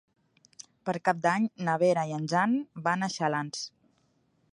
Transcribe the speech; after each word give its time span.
Per 0.89 0.95
Cap 1.09 1.19
d'Any 1.25 1.45
na 1.67 1.75
Vera 1.83 2.05
i 2.11 2.15
en 2.19 2.25
Jan 2.31 2.57
van 2.89 3.09
a 3.09 3.11
Xalans. 3.17 3.63